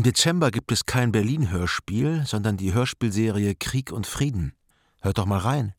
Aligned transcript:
Im 0.00 0.04
Dezember 0.04 0.50
gibt 0.50 0.72
es 0.72 0.86
kein 0.86 1.12
Berlin-Hörspiel, 1.12 2.22
sondern 2.24 2.56
die 2.56 2.72
Hörspielserie 2.72 3.54
Krieg 3.54 3.92
und 3.92 4.06
Frieden. 4.06 4.54
Hört 5.02 5.18
doch 5.18 5.26
mal 5.26 5.40
rein. 5.40 5.74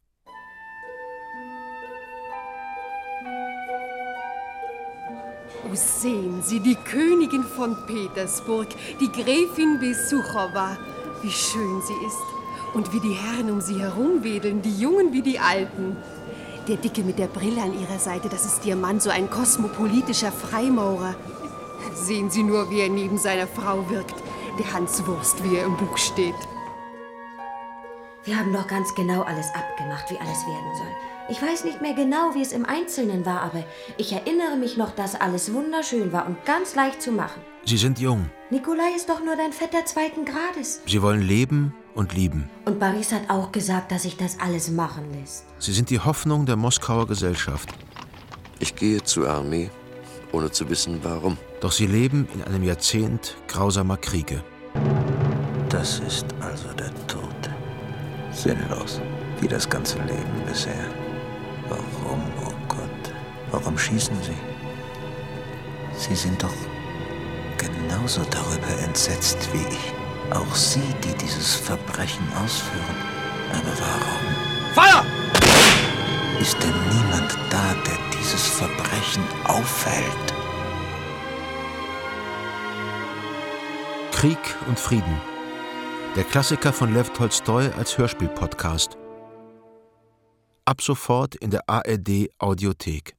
Oh, 5.66 5.74
sehen 5.74 6.44
Sie, 6.44 6.60
die 6.60 6.76
Königin 6.76 7.42
von 7.42 7.76
Petersburg, 7.88 8.68
die 9.00 9.12
Gräfin 9.12 9.80
Besuchowa. 9.80 10.78
Wie 11.24 11.32
schön 11.32 11.82
sie 11.82 12.06
ist. 12.06 12.76
Und 12.76 12.94
wie 12.94 13.00
die 13.00 13.14
Herren 13.16 13.50
um 13.50 13.60
sie 13.60 13.80
herumwedeln, 13.80 14.62
die 14.62 14.80
Jungen 14.80 15.14
wie 15.14 15.24
die 15.24 15.40
Alten. 15.40 15.98
Der 16.68 16.78
Dicke 16.78 17.02
mit 17.02 17.18
der 17.18 17.26
Brille 17.26 17.64
an 17.64 17.74
ihrer 17.74 17.98
Seite, 17.98 18.30
das 18.30 18.46
ist 18.46 18.68
ihr 18.68 18.76
Mann, 18.76 19.00
so 19.00 19.10
ein 19.10 19.32
kosmopolitischer 19.32 20.32
Freimaurer. 20.32 21.16
Sehen 21.94 22.30
Sie 22.30 22.44
nur, 22.44 22.70
wie 22.70 22.82
er 22.82 22.90
neben 22.90 23.18
seiner 23.18 23.48
Frau 23.48 23.90
wirkt. 23.90 24.16
Der 24.60 24.74
Hans 24.74 25.06
Wurst, 25.08 25.44
wie 25.44 25.58
er 25.58 25.66
im 25.66 25.78
Buch 25.78 25.98
steht. 25.98 26.36
Wir 28.24 28.38
haben 28.38 28.54
doch 28.54 28.68
ganz 28.68 28.94
genau 28.94 29.24
alles 29.24 29.48
abgemacht, 29.56 30.10
wie 30.12 30.18
alles 30.18 30.46
werden 30.46 30.76
soll. 30.78 30.92
Ich 31.30 31.42
weiß 31.42 31.64
nicht 31.64 31.82
mehr 31.82 31.94
genau, 31.94 32.34
wie 32.34 32.42
es 32.42 32.52
im 32.52 32.66
Einzelnen 32.66 33.26
war, 33.26 33.42
aber 33.42 33.64
ich 33.98 34.12
erinnere 34.12 34.58
mich 34.58 34.76
noch, 34.78 34.92
dass 34.92 35.16
alles 35.16 35.54
wunderschön 35.54 36.12
war 36.12 36.28
und 36.28 36.44
ganz 36.46 36.76
leicht 36.76 37.02
zu 37.02 37.12
machen. 37.12 37.42
Sie 37.66 37.78
sind 37.78 38.00
jung. 38.00 38.30
Nikolai 38.50 38.96
ist 38.96 39.08
doch 39.08 39.24
nur 39.24 39.36
dein 39.36 39.54
Vetter 39.54 39.86
zweiten 39.86 40.26
Grades. 40.26 40.82
Sie 40.86 41.02
wollen 41.02 41.22
leben 41.22 41.74
und 41.96 42.14
lieben. 42.14 42.50
Und 42.66 42.80
Boris 42.80 43.12
hat 43.14 43.30
auch 43.30 43.52
gesagt, 43.52 43.92
dass 43.92 44.04
sich 44.04 44.18
das 44.18 44.40
alles 44.40 44.70
machen 44.70 45.06
lässt. 45.14 45.46
Sie 45.60 45.72
sind 45.72 45.90
die 45.90 46.00
Hoffnung 46.00 46.46
der 46.46 46.58
Moskauer 46.58 47.08
Gesellschaft. 47.08 47.70
Ich 48.60 48.76
gehe 48.76 49.04
zur 49.04 49.30
Armee, 49.30 49.70
ohne 50.32 50.52
zu 50.52 50.70
wissen, 50.70 51.00
warum. 51.04 51.38
Doch 51.60 51.72
sie 51.72 51.88
leben 51.88 52.28
in 52.34 52.44
einem 52.44 52.64
Jahrzehnt 52.64 53.36
grausamer 53.48 53.98
Kriege. 53.98 54.44
Das 55.70 56.00
ist 56.00 56.26
also 56.40 56.68
der 56.74 56.92
Tod. 57.08 57.22
Sinnlos, 58.32 59.02
wie 59.40 59.48
das 59.48 59.70
ganze 59.70 59.98
Leben 60.00 60.44
bisher. 60.48 60.86
Warum, 61.70 62.22
oh 62.46 62.54
Gott, 62.68 63.14
warum 63.52 63.78
schießen 63.78 64.16
Sie? 64.22 64.38
Sie 65.98 66.16
sind 66.16 66.42
doch 66.42 66.54
genauso 67.58 68.22
darüber 68.30 68.84
entsetzt 68.84 69.38
wie 69.54 69.74
ich. 69.74 69.94
Auch 70.36 70.56
Sie, 70.56 70.82
die 71.04 71.14
dieses 71.24 71.56
Verbrechen 71.56 72.26
ausführen. 72.44 72.96
Aber 73.52 73.74
warum? 73.80 74.22
Feuer! 74.74 75.06
Ist 76.40 76.58
denn 76.64 76.81
Verbrechen 79.22 79.46
aufhält? 79.46 80.34
Krieg 84.12 84.38
und 84.68 84.80
Frieden. 84.80 85.22
Der 86.16 86.24
Klassiker 86.24 86.74
von 86.74 86.94
Lev 86.94 87.12
Tolstoi 87.14 87.72
als 87.78 87.98
Hörspiel-Podcast. 87.98 88.98
Ab 90.66 90.82
sofort 90.82 91.36
in 91.36 91.50
der 91.50 91.68
ARD 91.68 92.30
Audiothek. 92.38 93.16